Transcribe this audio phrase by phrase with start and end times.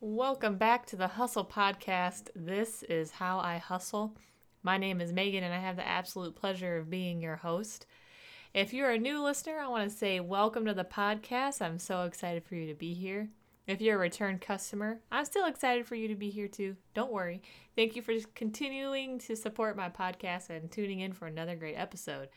[0.00, 2.28] Welcome back to the Hustle Podcast.
[2.36, 4.14] This is How I Hustle.
[4.62, 7.86] My name is Megan, and I have the absolute pleasure of being your host.
[8.52, 11.62] If you're a new listener, I want to say welcome to the podcast.
[11.62, 13.30] I'm so excited for you to be here.
[13.66, 16.76] If you're a return customer, I'm still excited for you to be here too.
[16.92, 17.40] Don't worry.
[17.74, 22.28] Thank you for continuing to support my podcast and tuning in for another great episode.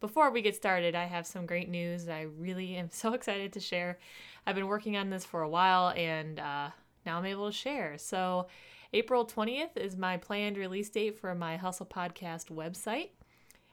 [0.00, 3.52] Before we get started, I have some great news that I really am so excited
[3.54, 3.98] to share.
[4.46, 6.70] I've been working on this for a while and uh,
[7.04, 7.98] now I'm able to share.
[7.98, 8.46] So,
[8.94, 13.08] April 20th is my planned release date for my Hustle Podcast website.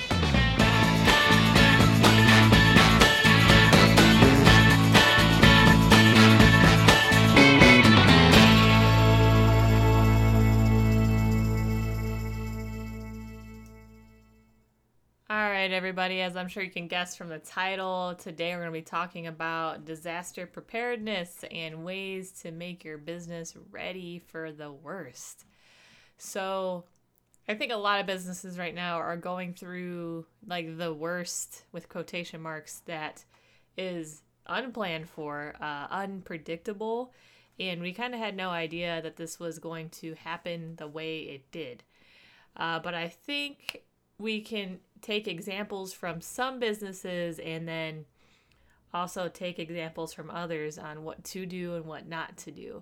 [15.27, 18.67] All right, everybody, as I'm sure you can guess from the title, today we're going
[18.67, 24.71] to be talking about disaster preparedness and ways to make your business ready for the
[24.71, 25.45] worst.
[26.19, 26.83] So,
[27.49, 31.89] I think a lot of businesses right now are going through like the worst with
[31.89, 33.25] quotation marks that
[33.77, 37.13] is unplanned for, uh, unpredictable,
[37.59, 41.21] and we kind of had no idea that this was going to happen the way
[41.21, 41.83] it did.
[42.55, 43.81] Uh, but I think
[44.19, 48.05] we can take examples from some businesses and then
[48.91, 52.81] also take examples from others on what to do and what not to do.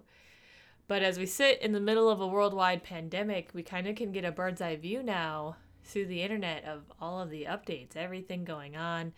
[0.87, 4.13] But as we sit in the middle of a worldwide pandemic, we kind of can
[4.13, 8.45] get a bird's eye view now through the internet of all of the updates, everything
[8.45, 9.11] going on,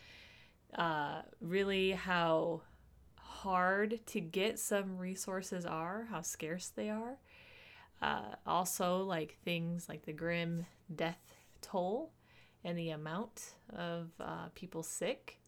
[0.73, 2.61] uh, really how
[3.17, 7.17] hard to get some resources are, how scarce they are.
[8.01, 10.65] Uh, also, like things like the grim
[10.95, 11.19] death
[11.61, 12.11] toll
[12.65, 15.39] and the amount of uh, people sick.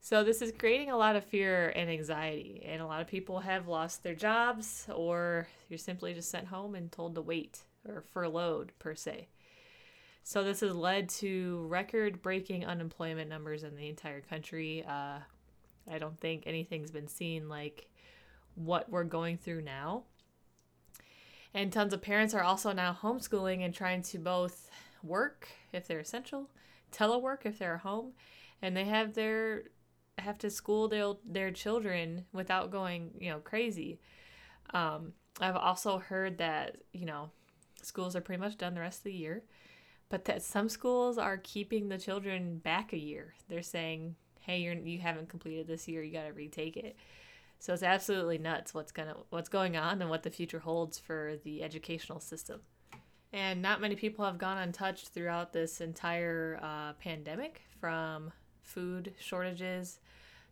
[0.00, 3.38] So, this is creating a lot of fear and anxiety, and a lot of people
[3.38, 8.02] have lost their jobs, or you're simply just sent home and told to wait or
[8.12, 9.28] furloughed, per se.
[10.24, 14.84] So, this has led to record breaking unemployment numbers in the entire country.
[14.88, 15.18] Uh,
[15.88, 17.86] I don't think anything's been seen like
[18.56, 20.02] what we're going through now.
[21.54, 24.70] And tons of parents are also now homeschooling and trying to both
[25.02, 26.50] work if they're essential,
[26.92, 28.12] telework if they're home,
[28.60, 29.64] and they have their
[30.18, 34.00] have to school their their children without going you know crazy.
[34.72, 37.30] Um, I've also heard that you know
[37.82, 39.44] schools are pretty much done the rest of the year,
[40.08, 43.34] but that some schools are keeping the children back a year.
[43.48, 46.02] They're saying, "Hey, you're you haven't completed this year.
[46.02, 46.96] You got to retake it."
[47.58, 51.36] So it's absolutely nuts what's gonna what's going on and what the future holds for
[51.44, 52.60] the educational system.
[53.32, 58.30] And not many people have gone untouched throughout this entire uh, pandemic from
[58.62, 60.00] food shortages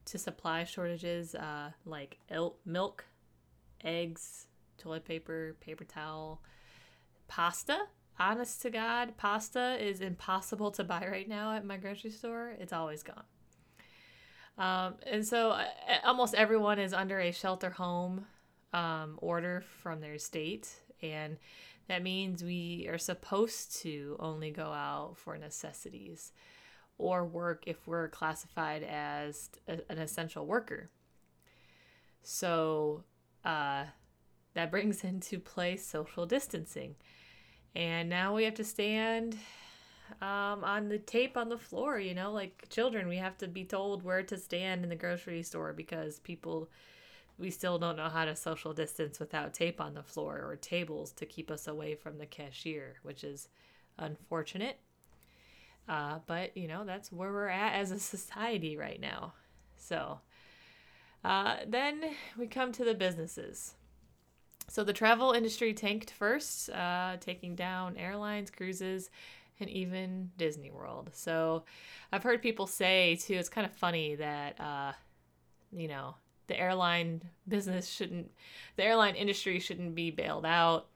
[0.06, 3.04] to supply shortages uh, like il- milk,
[3.84, 4.46] eggs,
[4.78, 6.40] toilet paper, paper towel,
[7.28, 7.78] pasta.
[8.18, 12.54] Honest to God, pasta is impossible to buy right now at my grocery store.
[12.58, 13.24] It's always gone.
[14.58, 15.64] Um, and so uh,
[16.04, 18.26] almost everyone is under a shelter home
[18.72, 20.68] um, order from their state.
[21.02, 21.38] And
[21.90, 26.30] that means we are supposed to only go out for necessities
[26.98, 30.88] or work if we're classified as a, an essential worker.
[32.22, 33.02] So
[33.44, 33.86] uh,
[34.54, 36.94] that brings into play social distancing.
[37.74, 39.36] And now we have to stand
[40.22, 43.64] um, on the tape on the floor, you know, like children, we have to be
[43.64, 46.68] told where to stand in the grocery store because people
[47.40, 51.12] we still don't know how to social distance without tape on the floor or tables
[51.12, 53.48] to keep us away from the cashier, which is
[53.98, 54.78] unfortunate.
[55.88, 59.32] Uh, but, you know, that's where we're at as a society right now.
[59.76, 60.20] So
[61.24, 62.02] uh, then
[62.38, 63.74] we come to the businesses.
[64.68, 69.10] So the travel industry tanked first, uh, taking down airlines, cruises,
[69.58, 71.10] and even Disney World.
[71.12, 71.64] So
[72.12, 74.92] I've heard people say, too, it's kind of funny that, uh,
[75.72, 76.14] you know,
[76.50, 78.30] the airline business shouldn't,
[78.76, 80.88] the airline industry shouldn't be bailed out.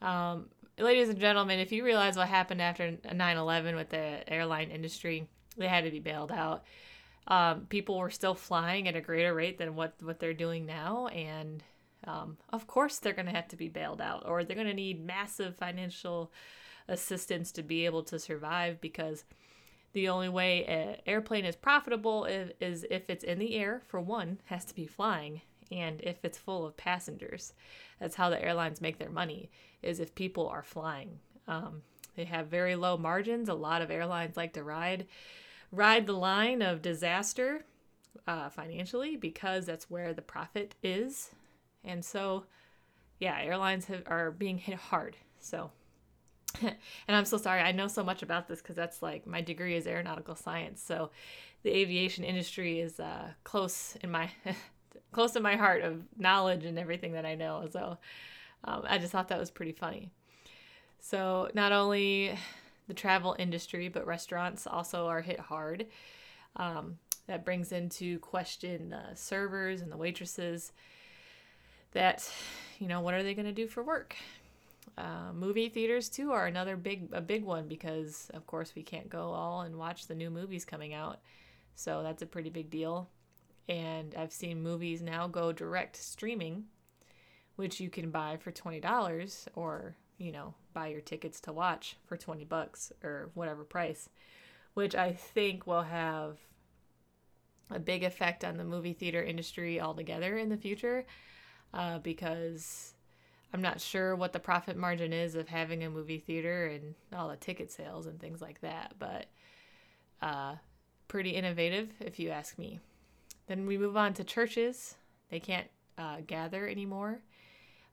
[0.00, 0.46] Um,
[0.78, 5.28] ladies and gentlemen, if you realize what happened after 9 11 with the airline industry,
[5.58, 6.64] they had to be bailed out.
[7.28, 11.08] Um, people were still flying at a greater rate than what, what they're doing now.
[11.08, 11.62] And
[12.04, 14.74] um, of course, they're going to have to be bailed out or they're going to
[14.74, 16.32] need massive financial
[16.88, 19.24] assistance to be able to survive because
[19.96, 24.38] the only way an airplane is profitable is, if it's in the air, for one,
[24.44, 25.40] has to be flying,
[25.72, 27.54] and if it's full of passengers.
[27.98, 29.50] That's how the airlines make their money,
[29.82, 31.18] is if people are flying.
[31.48, 31.80] Um,
[32.14, 33.48] they have very low margins.
[33.48, 35.06] A lot of airlines like to ride
[35.72, 37.64] ride the line of disaster
[38.26, 41.30] uh, financially because that's where the profit is.
[41.84, 42.44] And so,
[43.18, 45.16] yeah, airlines have, are being hit hard.
[45.40, 45.70] So,
[46.62, 47.60] and I'm so sorry.
[47.60, 50.82] I know so much about this because that's like my degree is aeronautical science.
[50.82, 51.10] So,
[51.62, 54.30] the aviation industry is uh, close in my
[55.12, 57.68] close to my heart of knowledge and everything that I know.
[57.70, 57.98] So,
[58.64, 60.10] um, I just thought that was pretty funny.
[60.98, 62.36] So, not only
[62.88, 65.86] the travel industry, but restaurants also are hit hard.
[66.56, 70.72] Um, that brings into question the servers and the waitresses
[71.92, 72.30] that,
[72.78, 74.16] you know, what are they going to do for work?
[74.98, 79.10] Uh, movie theaters too are another big a big one because of course we can't
[79.10, 81.20] go all and watch the new movies coming out,
[81.74, 83.08] so that's a pretty big deal.
[83.68, 86.64] And I've seen movies now go direct streaming,
[87.56, 91.96] which you can buy for twenty dollars or you know buy your tickets to watch
[92.04, 94.10] for 20 bucks or whatever price,
[94.74, 96.36] which I think will have
[97.70, 101.06] a big effect on the movie theater industry altogether in the future
[101.72, 102.92] uh, because
[103.56, 107.30] I'm not sure what the profit margin is of having a movie theater and all
[107.30, 109.28] the ticket sales and things like that, but
[110.20, 110.56] uh,
[111.08, 112.80] pretty innovative if you ask me.
[113.46, 114.96] Then we move on to churches.
[115.30, 117.20] They can't uh, gather anymore.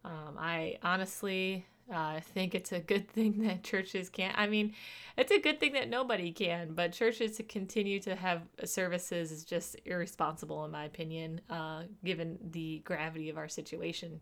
[0.03, 4.37] Um, I honestly uh, think it's a good thing that churches can't.
[4.37, 4.73] I mean,
[5.15, 9.45] it's a good thing that nobody can, but churches to continue to have services is
[9.45, 14.19] just irresponsible, in my opinion, uh, given the gravity of our situation.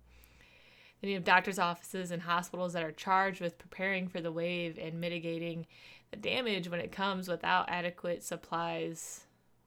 [1.01, 4.77] Then you have doctors' offices and hospitals that are charged with preparing for the wave
[4.79, 5.65] and mitigating
[6.11, 9.21] the damage when it comes without adequate supplies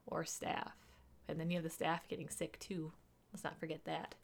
[0.06, 0.74] or staff.
[1.28, 2.92] And then you have the staff getting sick too.
[3.32, 4.14] Let's not forget that.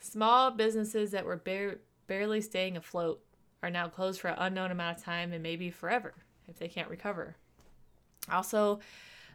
[0.00, 3.22] Small businesses that were bare barely staying afloat
[3.62, 6.14] are now closed for an unknown amount of time and maybe forever
[6.48, 7.36] if they can't recover.
[8.30, 8.80] Also,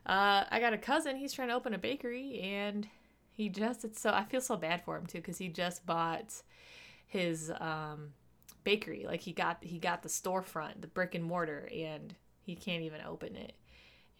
[0.06, 1.16] uh, I got a cousin.
[1.16, 2.88] He's trying to open a bakery, and
[3.38, 6.42] he just it's so I feel so bad for him too because he just bought
[7.06, 8.14] his um,
[8.64, 9.06] bakery.
[9.08, 13.02] Like he got he got the storefront, the brick and mortar, and he can't even
[13.08, 13.54] open it,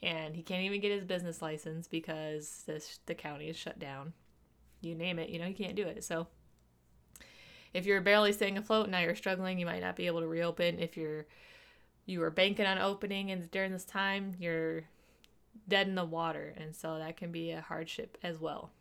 [0.04, 4.14] and he can't even get his business license because this the county is shut down.
[4.82, 6.04] You name it, you know he can't do it.
[6.04, 6.28] So
[7.74, 10.80] if you're barely staying afloat now you're struggling you might not be able to reopen
[10.80, 11.26] if you're
[12.06, 14.84] you were banking on opening and during this time you're
[15.68, 18.72] dead in the water and so that can be a hardship as well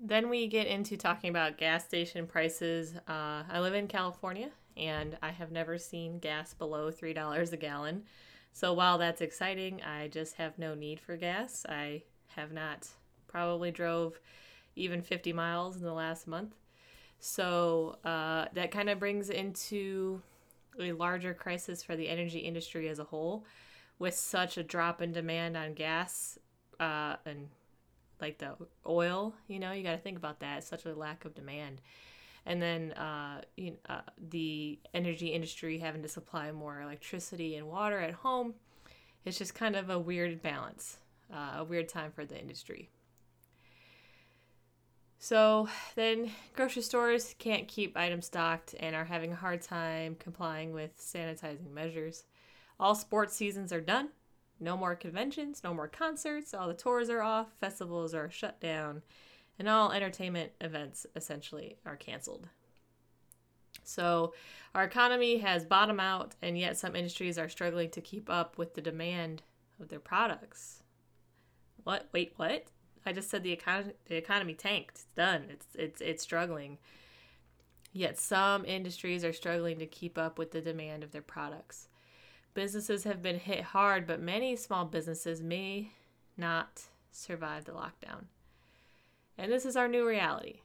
[0.00, 2.94] then we get into talking about gas station prices.
[3.08, 8.04] Uh, i live in california and i have never seen gas below $3 a gallon.
[8.52, 11.66] So while that's exciting i just have no need for gas.
[11.68, 12.88] I have not
[13.26, 14.18] probably drove
[14.76, 16.54] even 50 miles in the last month.
[17.20, 20.22] So uh, that kind of brings into
[20.80, 23.44] a larger crisis for the energy industry as a whole,
[23.98, 26.38] with such a drop in demand on gas
[26.78, 27.48] uh, and
[28.20, 28.56] like the
[28.86, 29.34] oil.
[29.46, 30.64] You know, you got to think about that.
[30.64, 31.80] Such a lack of demand,
[32.46, 37.68] and then uh, you know, uh, the energy industry having to supply more electricity and
[37.68, 38.54] water at home.
[39.24, 40.98] It's just kind of a weird balance,
[41.32, 42.88] uh, a weird time for the industry.
[45.18, 50.72] So then, grocery stores can't keep items stocked and are having a hard time complying
[50.72, 52.22] with sanitizing measures.
[52.78, 54.10] All sports seasons are done.
[54.60, 59.02] No more conventions, no more concerts, all the tours are off, festivals are shut down,
[59.58, 62.48] and all entertainment events essentially are canceled.
[63.84, 64.34] So,
[64.74, 68.74] our economy has bottomed out, and yet some industries are struggling to keep up with
[68.74, 69.42] the demand
[69.80, 70.82] of their products.
[71.84, 72.08] What?
[72.12, 72.66] Wait, what?
[73.06, 74.96] I just said the economy the economy tanked.
[74.96, 75.46] It's done.
[75.48, 76.78] It's it's it's struggling.
[77.92, 81.88] Yet some industries are struggling to keep up with the demand of their products.
[82.54, 85.92] Businesses have been hit hard, but many small businesses may
[86.36, 88.24] not survive the lockdown.
[89.36, 90.60] And this is our new reality.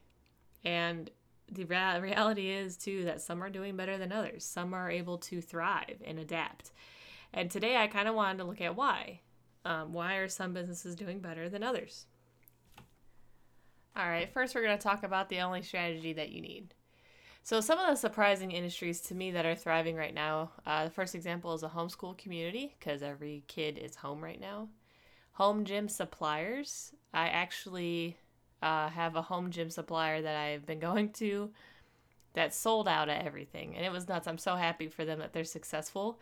[0.64, 1.10] And
[1.50, 1.64] the
[2.02, 4.44] reality is, too, that some are doing better than others.
[4.44, 6.72] Some are able to thrive and adapt.
[7.32, 9.20] And today I kind of wanted to look at why.
[9.64, 12.06] Um, why are some businesses doing better than others?
[13.96, 16.74] All right, first we're going to talk about the only strategy that you need.
[17.44, 20.90] So, some of the surprising industries to me that are thriving right now uh, the
[20.90, 24.68] first example is a homeschool community because every kid is home right now.
[25.32, 26.94] Home gym suppliers.
[27.12, 28.16] I actually
[28.62, 31.50] uh, have a home gym supplier that I've been going to
[32.32, 34.26] that sold out at everything, and it was nuts.
[34.26, 36.18] I'm so happy for them that they're successful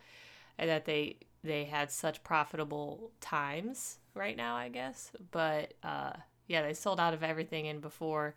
[0.57, 5.13] and that they they had such profitable times right now, I guess.
[5.31, 6.11] But uh,
[6.47, 8.35] yeah, they sold out of everything, and before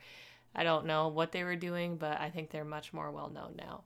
[0.56, 3.54] I don't know what they were doing, but I think they're much more well known
[3.58, 3.84] now.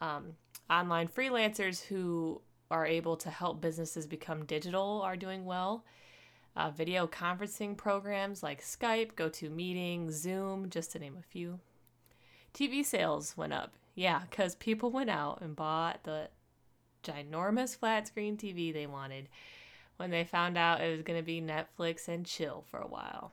[0.00, 0.34] Um,
[0.70, 5.84] online freelancers who are able to help businesses become digital are doing well.
[6.56, 11.58] Uh, video conferencing programs like Skype, GoToMeeting, Zoom, just to name a few.
[12.54, 13.74] TV sales went up.
[13.94, 16.28] Yeah, because people went out and bought the
[17.02, 19.28] ginormous flat screen TV they wanted
[19.96, 23.32] when they found out it was going to be Netflix and chill for a while.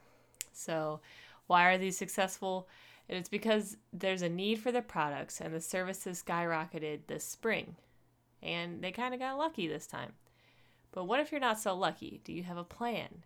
[0.51, 0.99] So,
[1.47, 2.67] why are these successful?
[3.09, 7.75] And it's because there's a need for the products and the services skyrocketed this spring.
[8.43, 10.13] And they kind of got lucky this time.
[10.91, 12.21] But what if you're not so lucky?
[12.23, 13.23] Do you have a plan?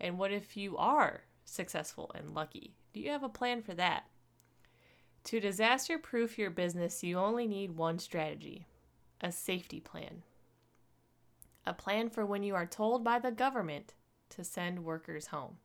[0.00, 2.74] And what if you are successful and lucky?
[2.92, 4.04] Do you have a plan for that?
[5.24, 8.66] To disaster proof your business, you only need one strategy
[9.20, 10.22] a safety plan.
[11.66, 13.94] A plan for when you are told by the government
[14.30, 15.56] to send workers home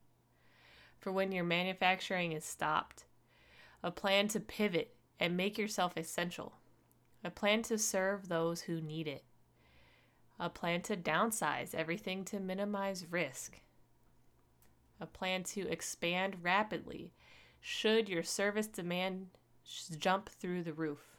[1.03, 3.03] for when your manufacturing is stopped,
[3.83, 6.53] a plan to pivot and make yourself essential,
[7.25, 9.25] a plan to serve those who need it,
[10.39, 13.59] a plan to downsize everything to minimize risk,
[15.01, 17.11] a plan to expand rapidly
[17.59, 19.27] should your service demand
[19.97, 21.17] jump through the roof.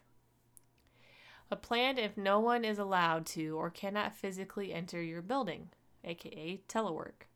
[1.51, 5.69] A plan if no one is allowed to or cannot physically enter your building,
[6.03, 7.27] aka telework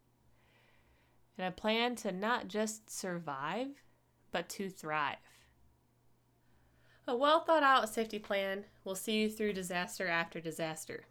[1.38, 3.68] and a plan to not just survive,
[4.32, 5.16] but to thrive.
[7.06, 11.04] A well thought out safety plan will see you through disaster after disaster.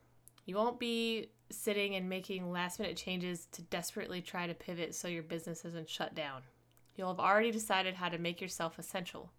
[0.45, 5.07] You won't be sitting and making last minute changes to desperately try to pivot so
[5.07, 6.43] your business isn't shut down.
[6.95, 9.31] You'll have already decided how to make yourself essential.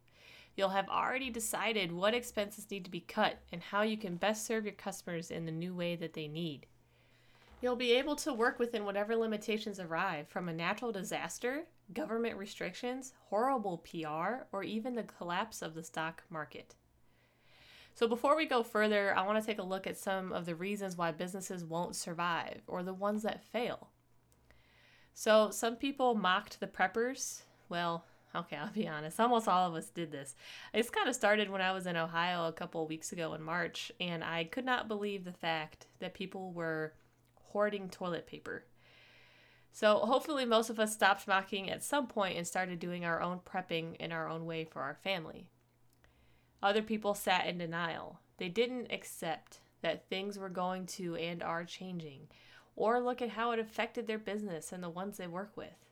[0.57, 4.45] You'll have already decided what expenses need to be cut and how you can best
[4.45, 6.67] serve your customers in the new way that they need.
[7.61, 13.13] You'll be able to work within whatever limitations arrive from a natural disaster, government restrictions,
[13.31, 16.77] horrible PR, or even the collapse of the stock market.
[17.95, 20.55] So, before we go further, I want to take a look at some of the
[20.55, 23.89] reasons why businesses won't survive or the ones that fail.
[25.13, 27.43] So, some people mocked the preppers.
[27.69, 28.05] Well,
[28.37, 30.37] okay, I'll be honest, almost all of us did this.
[30.73, 33.91] This kind of started when I was in Ohio a couple weeks ago in March,
[33.99, 36.93] and I could not believe the fact that people were
[37.53, 38.65] hoarding toilet paper.
[39.73, 43.41] So, hopefully, most of us stopped mocking at some point and started doing our own
[43.41, 45.47] prepping in our own way for our family.
[46.63, 48.21] Other people sat in denial.
[48.39, 52.29] They didn't accept that things were going to and are changing,
[52.75, 55.87] or look at how it affected their business and the ones they work with.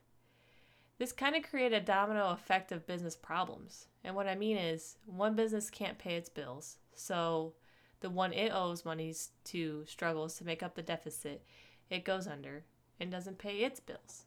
[0.97, 3.85] This kind of created a domino effect of business problems.
[4.03, 7.53] And what I mean is, one business can't pay its bills, so
[7.99, 11.43] the one it owes monies to struggles to make up the deficit,
[11.89, 12.63] it goes under
[12.99, 14.25] and doesn't pay its bills.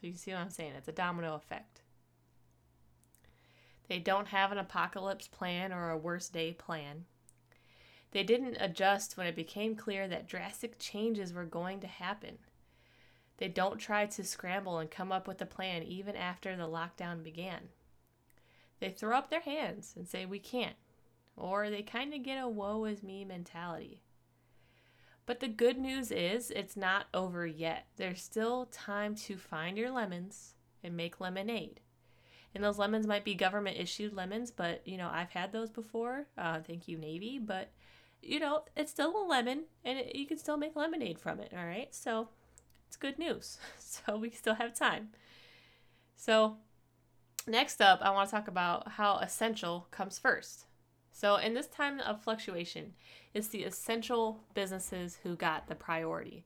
[0.00, 0.72] So you see what I'm saying?
[0.76, 1.80] It's a domino effect.
[3.88, 7.04] They don't have an apocalypse plan or a worst day plan.
[8.12, 12.38] They didn't adjust when it became clear that drastic changes were going to happen.
[13.38, 17.22] They don't try to scramble and come up with a plan even after the lockdown
[17.22, 17.70] began.
[18.80, 20.76] They throw up their hands and say, We can't
[21.36, 24.02] or they kind of get a woe is me mentality.
[25.24, 27.86] But the good news is it's not over yet.
[27.96, 31.80] There's still time to find your lemons and make lemonade.
[32.54, 36.26] And those lemons might be government issued lemons, but you know, I've had those before.
[36.36, 37.38] Uh, thank you, Navy.
[37.38, 37.70] But
[38.20, 41.52] you know, it's still a lemon and it, you can still make lemonade from it.
[41.56, 41.94] All right.
[41.94, 42.28] So
[42.86, 43.58] it's good news.
[43.78, 45.10] So we still have time.
[46.16, 46.56] So,
[47.46, 50.64] next up, I want to talk about how essential comes first.
[51.12, 52.94] So, in this time of fluctuation,
[53.34, 56.44] it's the essential businesses who got the priority.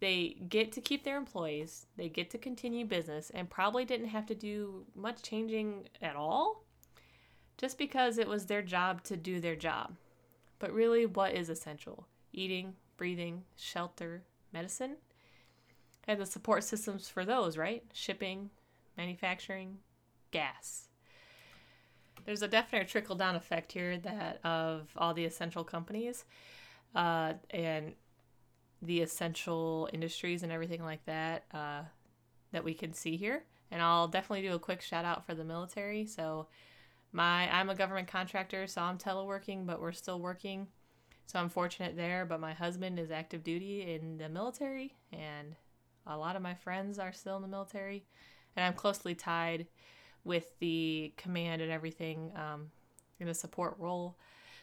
[0.00, 4.26] They get to keep their employees, they get to continue business, and probably didn't have
[4.26, 6.64] to do much changing at all
[7.56, 9.94] just because it was their job to do their job.
[10.58, 12.08] But really, what is essential?
[12.32, 14.96] Eating, breathing, shelter, medicine,
[16.08, 17.84] and the support systems for those, right?
[17.92, 18.50] Shipping,
[18.96, 19.78] manufacturing,
[20.32, 20.88] gas
[22.24, 26.24] there's a definite trickle down effect here that of all the essential companies
[26.94, 27.94] uh, and
[28.80, 31.82] the essential industries and everything like that uh,
[32.52, 33.44] that we can see here.
[33.70, 36.06] And I'll definitely do a quick shout out for the military.
[36.06, 36.48] So,
[37.12, 40.68] My I'm a government contractor, so I'm teleworking, but we're still working.
[41.26, 45.56] So I'm fortunate there, but my husband is active duty in the military and
[46.06, 48.04] a lot of my friends are still in the military
[48.56, 49.66] and I'm closely tied
[50.24, 52.70] with the command and everything um,
[53.20, 54.16] in a support role.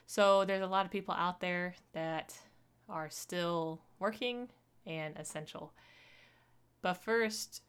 [0.05, 2.37] So there's a lot of people out there that
[2.87, 4.49] are still working
[4.85, 5.73] and essential.
[6.81, 7.61] But first,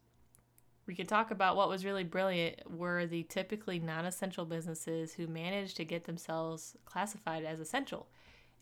[0.87, 5.27] we could talk about what was really brilliant were the typically non essential businesses who
[5.27, 8.07] managed to get themselves classified as essential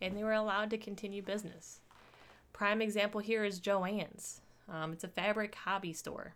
[0.02, 1.82] and they were allowed to continue business.
[2.54, 4.42] Prime example here is Joann's.
[4.68, 6.36] Um, it's a fabric hobby store.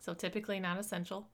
[0.00, 1.28] So typically non essential.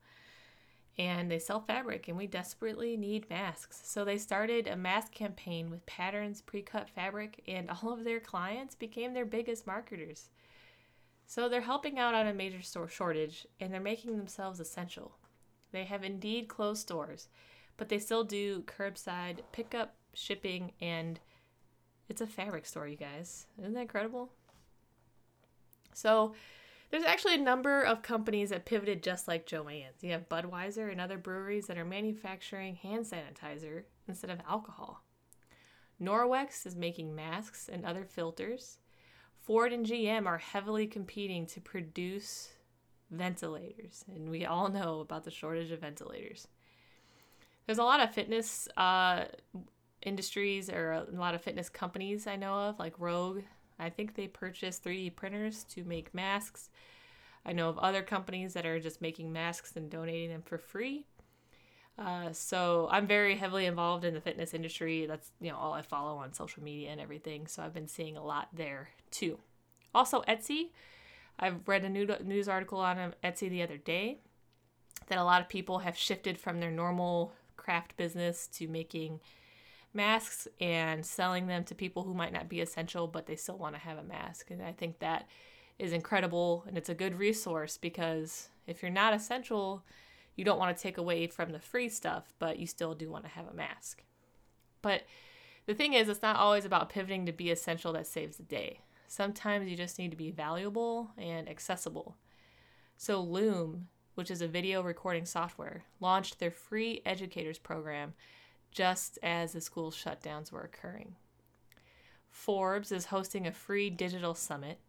[0.97, 3.81] And they sell fabric, and we desperately need masks.
[3.83, 8.19] So they started a mask campaign with patterns, pre cut fabric, and all of their
[8.19, 10.29] clients became their biggest marketers.
[11.25, 15.13] So they're helping out on a major store shortage, and they're making themselves essential.
[15.71, 17.29] They have indeed closed stores,
[17.77, 21.19] but they still do curbside pickup, shipping, and
[22.09, 23.45] it's a fabric store, you guys.
[23.57, 24.33] Isn't that incredible?
[25.93, 26.33] So
[26.91, 30.03] there's actually a number of companies that pivoted just like Joann's.
[30.03, 35.01] You have Budweiser and other breweries that are manufacturing hand sanitizer instead of alcohol.
[36.01, 38.77] Norwex is making masks and other filters.
[39.39, 42.49] Ford and GM are heavily competing to produce
[43.09, 46.47] ventilators, and we all know about the shortage of ventilators.
[47.65, 49.25] There's a lot of fitness uh,
[50.01, 53.43] industries or a lot of fitness companies I know of, like Rogue
[53.81, 56.69] I think they purchase 3D printers to make masks.
[57.45, 61.07] I know of other companies that are just making masks and donating them for free.
[61.97, 65.05] Uh, so I'm very heavily involved in the fitness industry.
[65.05, 67.47] That's you know all I follow on social media and everything.
[67.47, 69.39] So I've been seeing a lot there too.
[69.93, 70.69] Also Etsy,
[71.39, 74.19] I've read a new news article on Etsy the other day
[75.07, 79.19] that a lot of people have shifted from their normal craft business to making
[79.93, 83.75] masks and selling them to people who might not be essential, but they still want
[83.75, 84.51] to have a mask.
[84.51, 85.27] And I think that
[85.79, 89.83] is incredible and it's a good resource because if you're not essential,
[90.35, 93.25] you don't want to take away from the free stuff, but you still do want
[93.25, 94.03] to have a mask.
[94.81, 95.03] But
[95.65, 98.81] the thing is, it's not always about pivoting to be essential that saves the day.
[99.07, 102.15] Sometimes you just need to be valuable and accessible.
[102.97, 108.13] So, Loom, which is a video recording software, launched their free educators program
[108.71, 111.15] just as the school shutdowns were occurring.
[112.29, 114.79] Forbes is hosting a free digital summit.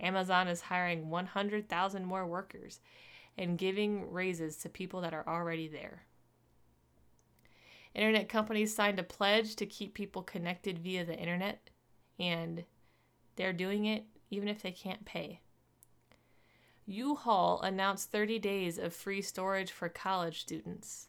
[0.00, 2.80] Amazon is hiring 100,000 more workers
[3.36, 6.02] and giving raises to people that are already there.
[7.94, 11.70] Internet companies signed a pledge to keep people connected via the internet,
[12.18, 12.64] and
[13.36, 15.40] they're doing it even if they can't pay.
[16.86, 21.08] U Haul announced 30 days of free storage for college students.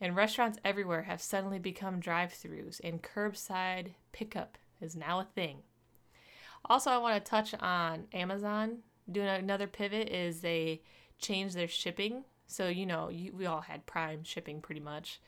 [0.00, 5.58] And restaurants everywhere have suddenly become drive throughs, and curbside pickup is now a thing.
[6.64, 8.78] Also, I want to touch on Amazon.
[9.10, 10.82] Doing another pivot is they
[11.18, 12.24] changed their shipping.
[12.46, 15.20] So, you know, you, we all had prime shipping pretty much.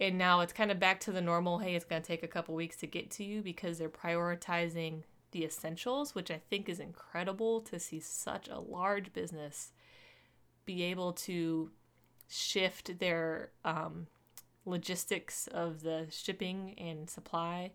[0.00, 2.28] And now it's kind of back to the normal hey, it's going to take a
[2.28, 6.80] couple weeks to get to you because they're prioritizing the essentials, which I think is
[6.80, 9.72] incredible to see such a large business
[10.64, 11.70] be able to
[12.32, 14.06] shift their um,
[14.64, 17.72] logistics of the shipping and supply,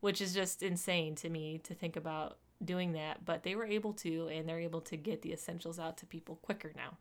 [0.00, 3.24] which is just insane to me to think about doing that.
[3.24, 6.36] But they were able to, and they're able to get the essentials out to people
[6.42, 6.96] quicker now.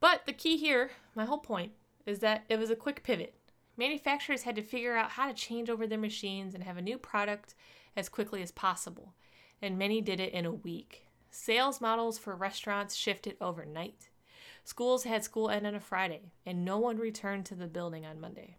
[0.00, 1.72] But the key here, my whole point,
[2.06, 3.34] is that it was a quick pivot.
[3.76, 6.98] Manufacturers had to figure out how to change over their machines and have a new
[6.98, 7.54] product
[7.96, 9.14] as quickly as possible,
[9.60, 11.06] and many did it in a week.
[11.30, 14.08] Sales models for restaurants shifted overnight.
[14.68, 18.20] Schools had school end on a Friday, and no one returned to the building on
[18.20, 18.58] Monday.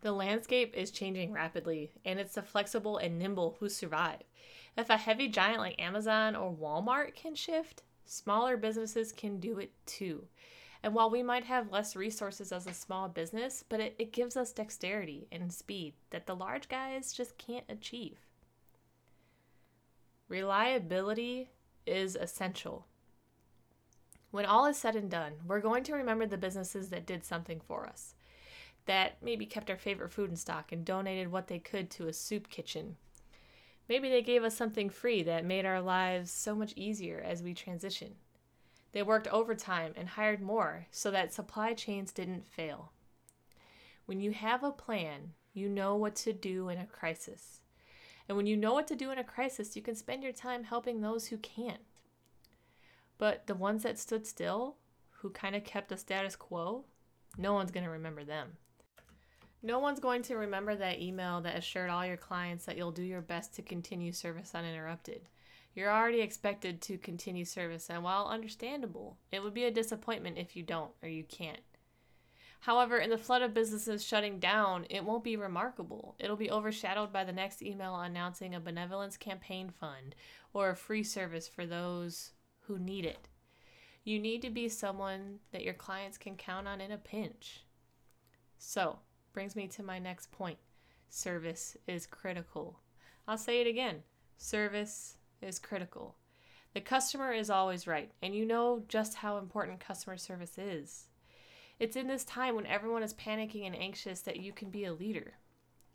[0.00, 4.20] The landscape is changing rapidly, and it's the flexible and nimble who survive.
[4.78, 9.72] If a heavy giant like Amazon or Walmart can shift, smaller businesses can do it
[9.86, 10.28] too.
[10.84, 14.36] And while we might have less resources as a small business, but it, it gives
[14.36, 18.18] us dexterity and speed that the large guys just can't achieve.
[20.28, 21.50] Reliability
[21.86, 22.86] is essential.
[24.34, 27.60] When all is said and done, we're going to remember the businesses that did something
[27.60, 28.16] for us,
[28.84, 32.12] that maybe kept our favorite food in stock and donated what they could to a
[32.12, 32.96] soup kitchen.
[33.88, 37.54] Maybe they gave us something free that made our lives so much easier as we
[37.54, 38.16] transition.
[38.90, 42.90] They worked overtime and hired more so that supply chains didn't fail.
[44.06, 47.60] When you have a plan, you know what to do in a crisis.
[48.28, 50.64] And when you know what to do in a crisis, you can spend your time
[50.64, 51.82] helping those who can't.
[53.18, 54.76] But the ones that stood still,
[55.10, 56.84] who kind of kept the status quo,
[57.38, 58.56] no one's going to remember them.
[59.62, 63.02] No one's going to remember that email that assured all your clients that you'll do
[63.02, 65.22] your best to continue service uninterrupted.
[65.74, 70.54] You're already expected to continue service, and while understandable, it would be a disappointment if
[70.54, 71.62] you don't or you can't.
[72.60, 76.14] However, in the flood of businesses shutting down, it won't be remarkable.
[76.18, 80.14] It'll be overshadowed by the next email announcing a benevolence campaign fund
[80.52, 82.33] or a free service for those
[82.66, 83.28] who need it.
[84.04, 87.64] You need to be someone that your clients can count on in a pinch.
[88.58, 88.98] So,
[89.32, 90.58] brings me to my next point
[91.08, 92.80] service is critical.
[93.26, 94.02] I'll say it again
[94.36, 96.16] service is critical.
[96.74, 101.06] The customer is always right, and you know just how important customer service is.
[101.78, 104.92] It's in this time when everyone is panicking and anxious that you can be a
[104.92, 105.34] leader.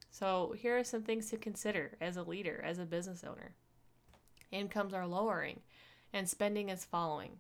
[0.10, 3.54] So, here are some things to consider as a leader, as a business owner.
[4.52, 5.60] Incomes are lowering,
[6.14, 7.40] and spending is following.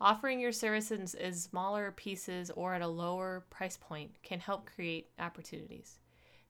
[0.00, 5.10] Offering your services in smaller pieces or at a lower price point can help create
[5.18, 6.00] opportunities.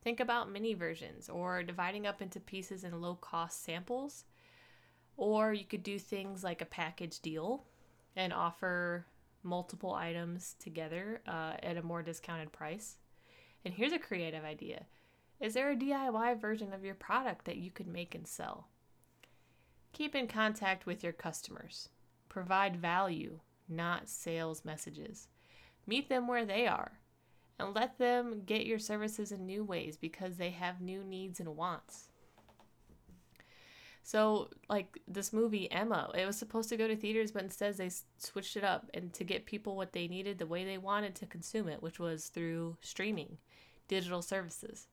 [0.03, 4.25] Think about mini versions or dividing up into pieces in low cost samples.
[5.17, 7.65] Or you could do things like a package deal
[8.17, 9.07] and offer
[9.43, 12.97] multiple items together uh, at a more discounted price.
[13.65, 14.87] And here's a creative idea
[15.41, 18.69] Is there a DIY version of your product that you could make and sell?
[19.93, 21.89] Keep in contact with your customers.
[22.29, 25.29] Provide value, not sales messages.
[25.87, 27.01] Meet them where they are
[27.59, 31.57] and let them get your services in new ways because they have new needs and
[31.57, 32.09] wants.
[34.05, 37.91] So, like this movie Emma, it was supposed to go to theaters, but instead they
[38.19, 41.27] switched it up and to get people what they needed the way they wanted to
[41.27, 43.39] consume it, which was through streaming,
[43.87, 44.89] digital services.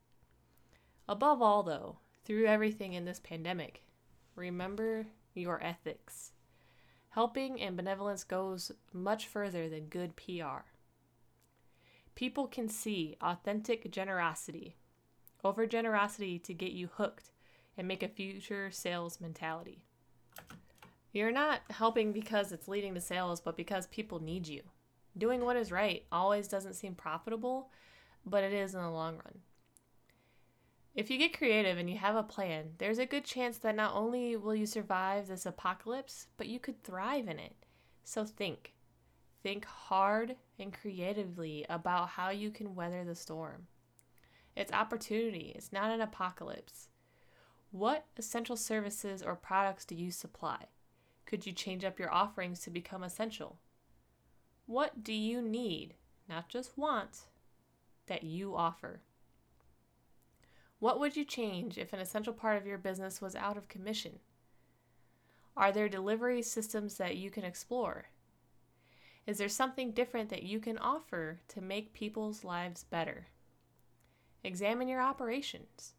[1.08, 3.82] Above all, though, through everything in this pandemic,
[4.40, 6.32] remember your ethics.
[7.10, 10.64] Helping and benevolence goes much further than good PR.
[12.16, 14.76] People can see authentic generosity,
[15.44, 17.32] over generosity to get you hooked
[17.78, 19.84] and make a future sales mentality.
[21.12, 24.62] You're not helping because it's leading to sales, but because people need you.
[25.18, 27.72] Doing what is right always doesn't seem profitable,
[28.26, 29.40] but it is in the long run.
[31.00, 33.96] If you get creative and you have a plan, there's a good chance that not
[33.96, 37.56] only will you survive this apocalypse, but you could thrive in it.
[38.04, 38.74] So think.
[39.42, 43.68] Think hard and creatively about how you can weather the storm.
[44.58, 46.90] It's opportunity, it's not an apocalypse.
[47.72, 50.66] What essential services or products do you supply?
[51.26, 53.58] Could you change up your offerings to become essential?
[54.66, 55.94] What do you need,
[56.28, 57.20] not just want,
[58.08, 59.00] that you offer?
[60.80, 64.20] What would you change if an essential part of your business was out of commission?
[65.58, 68.06] Are there delivery systems that you can explore?
[69.28, 73.28] Is there something different that you can offer to make people's lives better?
[74.44, 75.94] Examine your operations.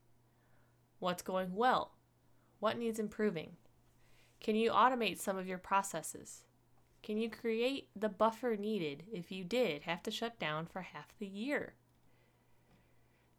[0.98, 1.92] What's going well?
[2.58, 3.56] What needs improving?
[4.40, 6.44] Can you automate some of your processes?
[7.02, 11.18] Can you create the buffer needed if you did have to shut down for half
[11.18, 11.74] the year?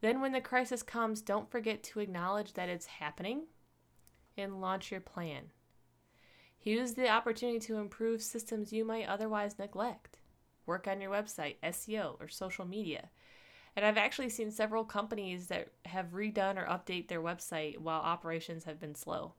[0.01, 3.43] Then, when the crisis comes, don't forget to acknowledge that it's happening
[4.35, 5.51] and launch your plan.
[6.63, 10.17] Use the opportunity to improve systems you might otherwise neglect.
[10.65, 13.09] Work on your website, SEO, or social media.
[13.75, 18.65] And I've actually seen several companies that have redone or update their website while operations
[18.65, 19.33] have been slow.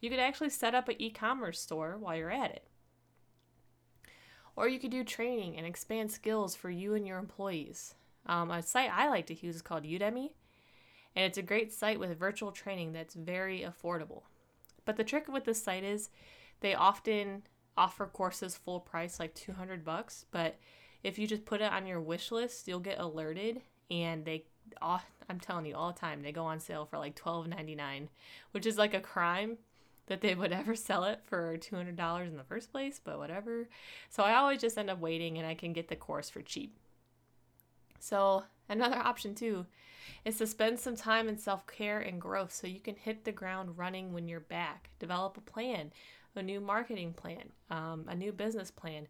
[0.00, 2.66] You could actually set up an e commerce store while you're at it.
[4.56, 7.94] Or you could do training and expand skills for you and your employees.
[8.26, 10.30] Um, a site I like to use is called Udemy,
[11.16, 14.22] and it's a great site with virtual training that's very affordable.
[14.84, 16.10] But the trick with this site is
[16.60, 17.42] they often
[17.76, 20.58] offer courses full price, like 200 bucks, but
[21.02, 24.44] if you just put it on your wish list, you'll get alerted and they
[24.80, 28.08] I'm telling you all the time they go on sale for like $12.99,
[28.52, 29.58] which is like a crime
[30.06, 33.68] that they would ever sell it for $200 in the first place, but whatever.
[34.08, 36.76] So I always just end up waiting and I can get the course for cheap.
[38.00, 39.66] So, another option too
[40.24, 43.32] is to spend some time in self care and growth so you can hit the
[43.32, 44.90] ground running when you're back.
[44.98, 45.92] Develop a plan,
[46.34, 49.06] a new marketing plan, um, a new business plan.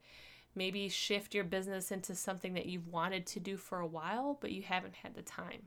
[0.55, 4.51] Maybe shift your business into something that you've wanted to do for a while, but
[4.51, 5.63] you haven't had the time.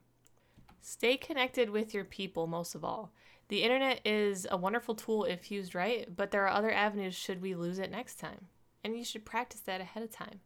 [0.82, 3.14] Stay connected with your people most of all.
[3.48, 7.42] The internet is a wonderful tool if used right, but there are other avenues should
[7.42, 8.48] we lose it next time.
[8.84, 10.42] And you should practice that ahead of time.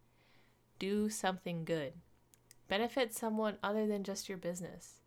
[0.78, 1.94] Do something good
[2.68, 5.02] benefit someone other than just your business.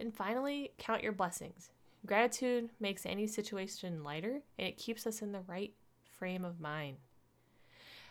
[0.00, 1.70] And finally, count your blessings.
[2.06, 5.72] Gratitude makes any situation lighter and it keeps us in the right
[6.18, 6.96] frame of mind.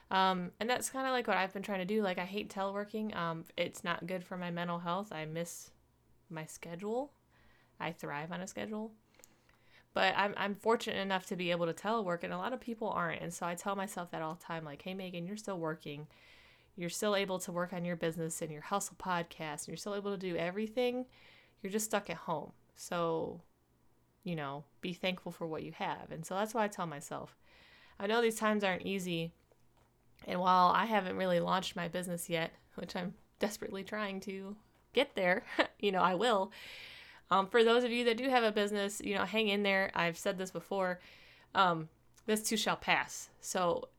[0.09, 2.01] Um, and that's kind of like what I've been trying to do.
[2.01, 3.15] Like, I hate teleworking.
[3.15, 5.11] Um, it's not good for my mental health.
[5.11, 5.71] I miss
[6.29, 7.11] my schedule.
[7.79, 8.91] I thrive on a schedule.
[9.93, 12.89] But I'm, I'm fortunate enough to be able to telework, and a lot of people
[12.89, 13.21] aren't.
[13.21, 16.07] And so I tell myself that all the time like, hey, Megan, you're still working.
[16.77, 19.95] You're still able to work on your business and your hustle podcast, and you're still
[19.95, 21.05] able to do everything.
[21.61, 22.51] You're just stuck at home.
[22.75, 23.41] So,
[24.23, 26.11] you know, be thankful for what you have.
[26.11, 27.35] And so that's why I tell myself.
[27.99, 29.33] I know these times aren't easy.
[30.27, 34.55] And while I haven't really launched my business yet, which I'm desperately trying to
[34.93, 35.43] get there,
[35.79, 36.51] you know, I will.
[37.31, 39.91] Um, for those of you that do have a business, you know, hang in there.
[39.95, 40.99] I've said this before.
[41.55, 41.89] Um,
[42.27, 43.29] this too shall pass.
[43.41, 43.89] So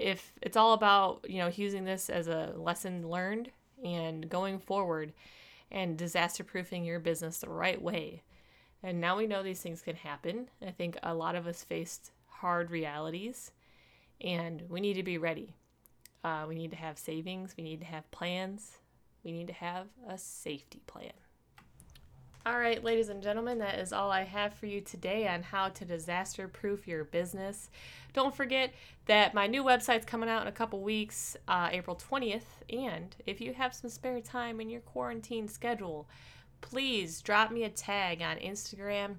[0.00, 3.50] if it's all about, you know, using this as a lesson learned
[3.84, 5.12] and going forward
[5.70, 8.22] and disaster proofing your business the right way.
[8.82, 10.48] And now we know these things can happen.
[10.66, 13.52] I think a lot of us faced hard realities
[14.20, 15.54] and we need to be ready.
[16.24, 18.78] Uh, we need to have savings, we need to have plans,
[19.24, 21.12] we need to have a safety plan.
[22.46, 25.68] All right, ladies and gentlemen, that is all I have for you today on how
[25.68, 27.68] to disaster proof your business.
[28.14, 28.72] Don't forget
[29.04, 32.46] that my new website's coming out in a couple weeks, uh, April 20th.
[32.70, 36.08] And if you have some spare time in your quarantine schedule,
[36.62, 39.16] please drop me a tag on Instagram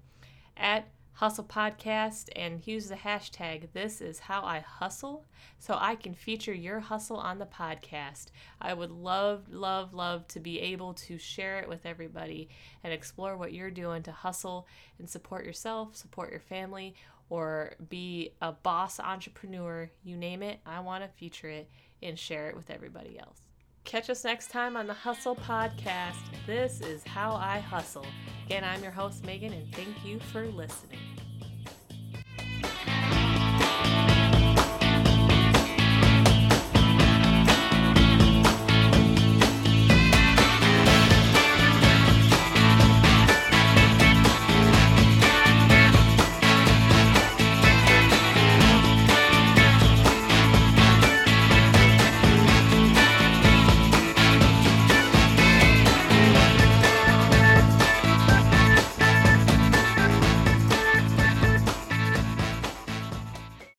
[0.57, 5.25] at Hustle Podcast and use the hashtag This is How I Hustle
[5.59, 8.27] so I can feature your hustle on the podcast.
[8.59, 12.49] I would love, love, love to be able to share it with everybody
[12.83, 16.95] and explore what you're doing to hustle and support yourself, support your family,
[17.29, 19.91] or be a boss entrepreneur.
[20.03, 21.69] You name it, I want to feature it
[22.01, 23.41] and share it with everybody else.
[23.83, 26.15] Catch us next time on the Hustle Podcast.
[26.45, 28.05] This is How I Hustle.
[28.45, 30.99] Again, I'm your host, Megan, and thank you for listening.